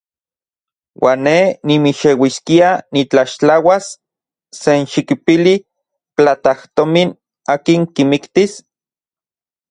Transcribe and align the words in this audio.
¿Uan 1.03 1.19
ne 1.25 1.35
nimixeuiskia 1.67 2.69
nitlaxtlauas 2.93 3.85
senxikipili 4.61 5.55
platajtomin 6.15 7.09
akin 7.53 7.81
kimiktis? 7.95 8.51